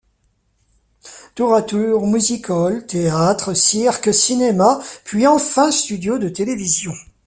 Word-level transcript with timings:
Tour-à-tour 1.35 2.07
music-hall, 2.07 2.87
théâtre, 2.87 3.53
cirque, 3.53 4.11
cinéma 4.11 4.79
puis 5.05 5.27
enfin 5.27 5.69
studios 5.71 6.17
de 6.17 6.27
télévision. 6.27 6.93